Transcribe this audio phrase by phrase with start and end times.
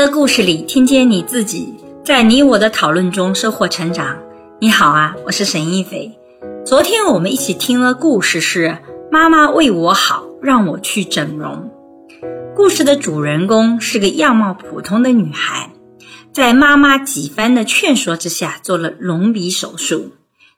[0.00, 1.74] 的故事里听见你自己，
[2.04, 4.18] 在你我的讨论中收获成长。
[4.60, 6.18] 你好啊，我是沈一菲。
[6.64, 8.78] 昨天我们一起听了故事是
[9.10, 11.70] 妈妈为我好，让我去整容。
[12.54, 15.70] 故事的主人公是个样貌普通的女孩，
[16.32, 20.12] 在妈妈几番的劝说之下做了隆鼻手术。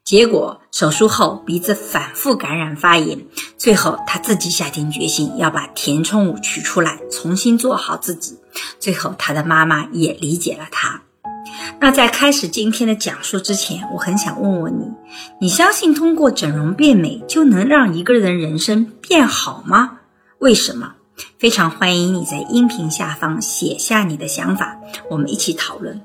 [0.08, 3.26] 结果手术后鼻子反复感染发炎，
[3.58, 8.38] 最后他自己下定决心要把填充物取出来，重新做好自己。
[8.80, 11.02] 最后他的妈妈也理解了他。
[11.78, 14.90] 那在开始今天的讲述之前，我很想问问你：
[15.42, 19.98] 你相信通过整容变美就能让一个人人生变好吗？
[20.38, 20.94] 为什么？
[21.38, 24.78] 非常欢迎你在音频下方写下你的想法，
[25.10, 26.00] 我们一起讨论。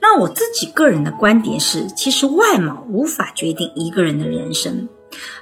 [0.00, 4.88] 那我自己个人的观点是，其实外貌无法决定一个人的人生。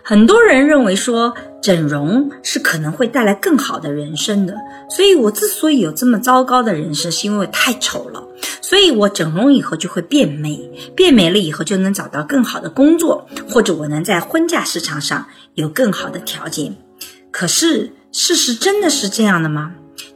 [0.02, 4.54] 很多人认为说整容是可能会带来更好的人生的，
[4.88, 8.26] 所以我之所以有这么糟糕的人生，是因为我太丑了。
[8.60, 10.58] 所以我整容以后就会变美，
[10.94, 16.76] 变美了以后就能找到更好的工作，或者我能在婚嫁市场上有更好的条件。
[17.30, 19.72] 可是事实真的是这样的吗？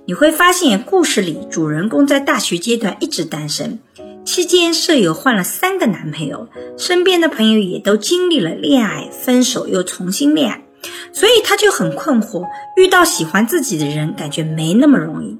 [0.06, 3.78] 你会发现，故事里主人公在大学阶段一直单身，
[4.24, 10.64] 期间舍友换了三个男朋友，身边的朋友也都经历了恋爱、分手又重新恋爱，
[11.12, 12.44] 所以他就很困惑，
[12.76, 15.36] 遇到喜欢自己的人感觉没那么容易。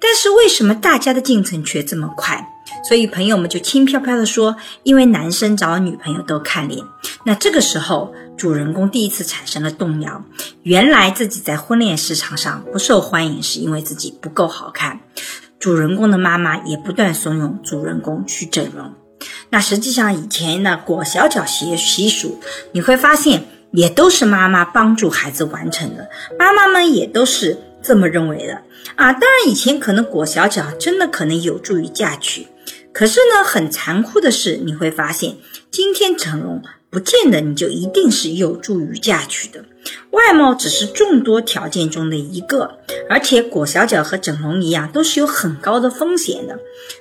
[0.00, 2.48] 但是为什么大家的进程却这么快？
[2.88, 6.82] 所以朋友们就轻飘飘地说，因为男生找女朋友都看脸。
[7.24, 10.24] 那这个时候，主人公第一次产生了动摇。
[10.62, 15.00] 原来自己在婚恋市场上不受欢迎，是因为自己不够好看。
[15.58, 18.92] 主人公的妈妈也不断怂恿主人公去整容。
[19.50, 22.40] 那实际上以前呢裹小脚习习俗，
[22.72, 26.08] 你会发现也都是妈妈帮助孩子完成的。
[26.38, 28.62] 妈妈们也都是这么认为的
[28.94, 29.12] 啊。
[29.12, 32.46] 当然，以前可能裹小脚真的可能有助于嫁娶。
[32.92, 35.36] 可是呢，很残酷的是，你会发现，
[35.70, 39.64] 今天整容不见得你就一定是有助于嫁娶的。
[40.10, 42.78] 外貌只是众多条件中的一个，
[43.08, 46.58] 而且裹小脚和整容一样，都是有很高的风险的。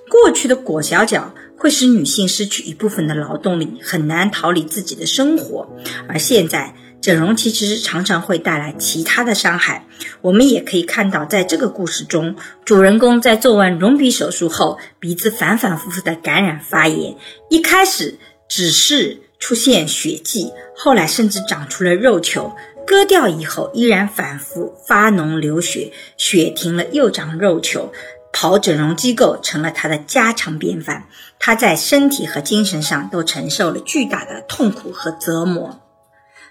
[0.10, 5.70] 过去的裹小脚会使女性失去一部分的劳动力，很难逃离自己的生活，
[6.08, 6.76] 而现在。
[7.00, 9.88] 整容其实常常会带来其他的伤害。
[10.22, 17.16] 我们也可以看到，在这个故事中，主人公在做完隆鼻手术后，鼻子反反复复的感染发炎，
[17.50, 18.18] 一开始
[18.50, 22.54] 只是出现血迹，后来甚至长出了肉球，
[22.86, 27.92] 割掉以后依然反复发脓流血，血停了又长肉球，
[28.34, 31.06] 跑整容机构成了他的家常便饭。
[31.40, 35.82] 他在身体和精神上都承受了巨大的痛苦和折磨。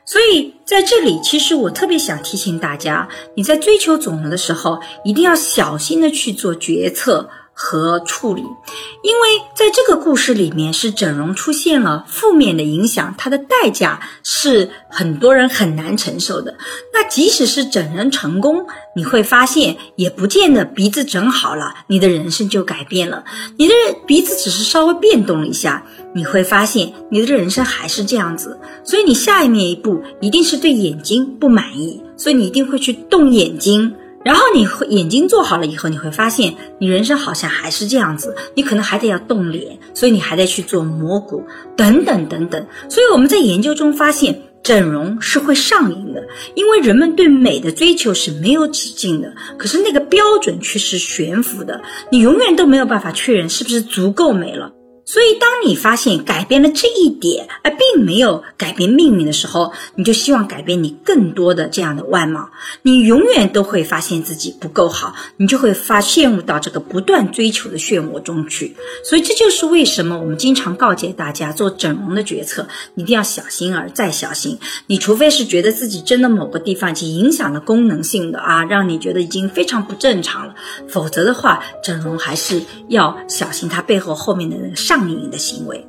[0.05, 7.29] 所以在这里，其实我特别想提醒大家，你在追求整容的时候，一定要小心的去做决策。
[7.59, 16.55] 和处理，因为在这个故事里面是整容出现了负面的影响，它的代价是很多人很难承受的。
[16.93, 23.25] 那即使是整人成功，你会发现也不见得鼻子整好了，你的人生就改变了。
[23.57, 23.75] 你的
[24.07, 25.83] 鼻子只是稍微变动了一下，
[26.15, 28.61] 你会发现你的人生还是这样子。
[28.85, 33.95] 所以你下一面一步一定是对眼睛不满意，所以你一定会去动眼睛。
[34.27, 41.45] 然后你眼睛做好了以后，你会发现你人生好像还是这样子，你可能还得要动脸，所以你还得去做磨骨
[41.77, 42.67] 等等等等。
[42.89, 46.27] 所以我们在研究中发现，整容是会上瘾的，
[46.57, 54.73] 因为人们对美的追求是没有止境的，可是那个标准却是悬浮的，你永远都没有办法确认是不是足够美了。
[55.09, 62.51] 所以，当你发现改变了这一点，而并没有改变命运的时候，你就希望改变你更多的这样的外貌。
[62.83, 68.77] 你永远都会发现自己不够好，你就会发陷入到这个不断追求的漩涡中去。
[69.09, 72.67] 所以，这就是为什么我们经常告诫大家做整容的决策
[72.97, 74.59] 一定要小心而再小心。
[74.89, 80.55] 你除非是觉得自己真的某个地方已经影响了功能性的啊，让你觉得已经非常不正常了，
[80.89, 84.96] 否则的话，整容还是要小心它背后后面的那个上。
[84.97, 85.87] 上瘾的行为。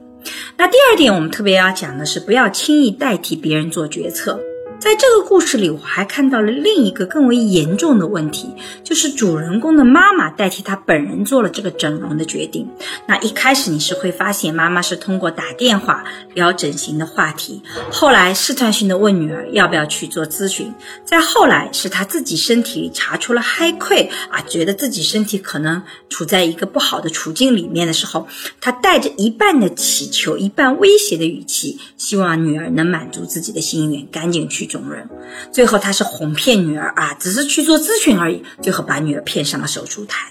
[0.57, 4.37] 那第二点，我们特别要讲的是，不要轻易代替别人做决策。
[4.79, 8.53] 在这个故事里，我还看到了另一个更为严重的问题，
[8.83, 12.69] 就是主人公的妈妈代替他本人做了这个整容的决定。
[13.07, 16.03] 那一开始你是会发现，妈妈是通过打电话
[16.35, 20.71] 聊整形的话题，后来试探性的问女儿要不要去做咨询，
[21.03, 28.27] 再后来是他自己身体里查出了嗨溃啊，觉得自己身体可能处在一个不好的处境里面的时候，
[28.61, 34.66] 他带着一半的祈求、一半威胁的语气，希望女儿能满足自己的心愿，赶紧去。
[34.67, 35.09] 中人。
[35.51, 40.27] 最后他是哄骗女儿啊，只是去做咨询而已，最后把女儿骗上了手术台。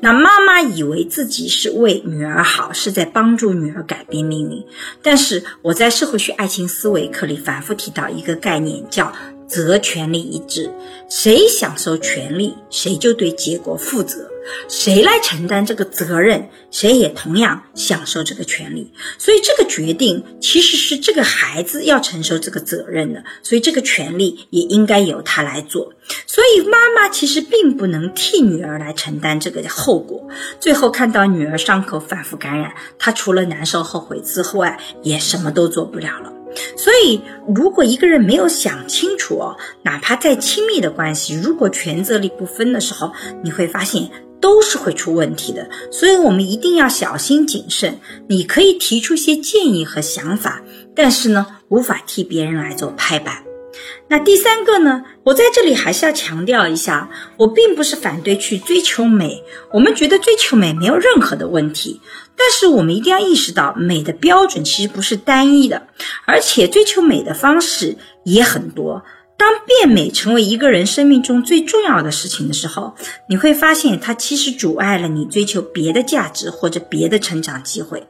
[0.00, 4.64] 那妈妈以为自己是为女儿好，是在帮助女儿改变命运。
[5.02, 9.12] 但是我在社会学爱情思维课里反复提到一个概念，叫
[9.46, 10.70] 责权利一致。
[11.08, 14.28] 谁享受权利，谁就对结果负责。
[14.68, 18.92] 谁来承担这个责任，谁也同样享受这个权利。
[19.18, 25.92] 所以这个决定其实是这个孩子要承受这个责任的，所以这个权利也应该由他来做。
[26.26, 30.28] 所以妈妈其实并不能替女儿来承担这个后果。
[30.58, 36.32] 最后看到女儿伤口反复感染，她除了难受后悔之外，也什么都做不了了。
[36.76, 37.22] 所以，
[37.54, 43.12] 如果一个人没有想清楚哦，哪怕再亲密的关系，如果权责力不分的时候，
[43.42, 44.10] 你会发现。
[44.42, 48.00] 都是会出问题的，所以我们一定要小心谨慎。
[48.28, 50.60] 你可以提出一些建议和想法，
[50.94, 53.44] 但是呢，无法替别人来做拍板。
[54.08, 57.08] 那第三个呢，我在这里还是要强调一下，
[57.38, 59.42] 我并不是反对去追求美，
[59.72, 62.00] 我们觉得追求美没有任何的问题，
[62.36, 65.86] 但是我们一定要意识到，美的标准其实不是单一的，
[66.26, 69.02] 而且追求美的方式也很多。
[69.42, 72.94] 当变美成为一个人生命中最重要的事情的时候，
[73.26, 78.06] 你会发现它其实阻碍了你追求别的价值或者别的成长机会。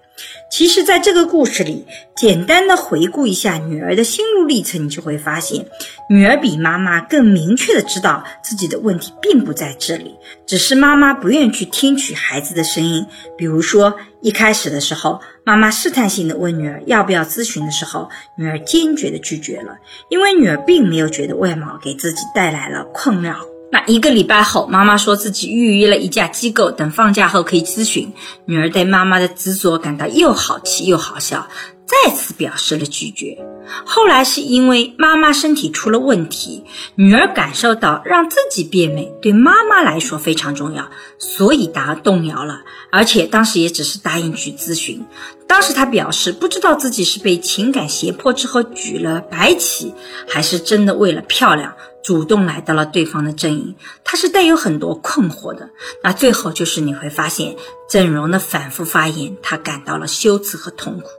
[0.51, 5.67] 其实，在这个故事里，简单的回顾一下女儿的心路历程，你就会发现，
[6.11, 10.15] 女儿比妈妈更明确的知道自己的问题并不在这里，
[10.47, 13.07] 只是妈妈不愿去听取孩子的声音。
[13.37, 19.79] 比如说，一开始的时候，妈妈试探性的问女儿要不要咨询的时候，女儿坚决的拒绝了，
[20.11, 23.37] 因为女儿并没有觉得外貌给自己带来了困扰。
[23.73, 28.13] 那一个礼拜后，妈妈说自己预约了一家机构，等放假后可以咨询。
[28.45, 31.49] 女儿对妈妈的执着感到又好气又好笑，
[31.87, 33.39] 再次表示了拒绝。
[33.87, 36.65] 后来是因为妈妈身体出了问题，
[36.97, 42.61] 女儿感受到让自己变美对妈妈来说非常重要，所以答动摇了，
[42.91, 45.07] 而且当时也只是答应去咨询。
[45.53, 49.93] 当时她表示不知道自己是被情感胁迫之后举了白旗，
[50.27, 51.75] 还是真的为了漂亮。
[52.03, 55.69] 主动来到了对方的阵营，他是带有很多困惑的。
[56.03, 57.55] 那最后就是你会发现，
[57.91, 61.11] 整容的反复发言，他感到了羞耻和痛苦。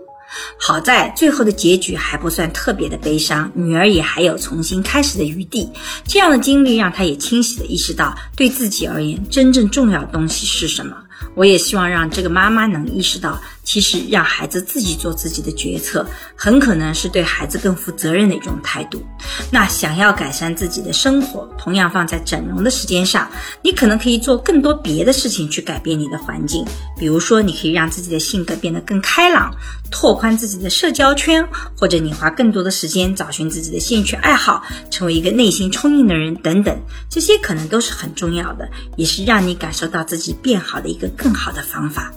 [0.57, 5.69] 好在最后的结局还不算特别的悲伤，女儿也还有重新开始的余地。
[6.07, 10.97] 这样的经历让她也清晰的意识到，对自己而言，真正重要的东西是什么。
[11.35, 16.05] 我也希望让这个妈妈能意识到，其实让孩子自己做自己的决策，
[16.35, 19.01] 很可能是对孩子更负责任的一种态度。
[19.49, 23.29] 那想要改善自己的生活，同样放在整容的时间上，
[23.61, 26.65] 你可能可以做更多别的事情去改变你的环境。
[26.99, 29.49] 比如说，你可以让自己的性格变得更开朗，
[29.89, 34.61] 拓宽自己的社交圈，或者你花更多的时间找寻自己的兴趣爱好，
[34.91, 36.77] 成为一个内心充盈的人等等。
[37.09, 41.07] 这些可能都是很重要的，也是让你感受到自己变好的一个。
[41.15, 42.11] 更好的方法。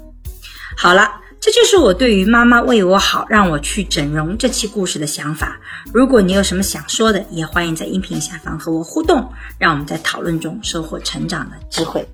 [0.77, 1.11] 好了，
[1.47, 5.57] 这就是我对于妈妈为我好，让我去整容这期故事的想法。
[5.95, 12.05] 如果你有什么想说的，也欢迎在音频下方和我互动，让我们在讨论中收获成长的机会。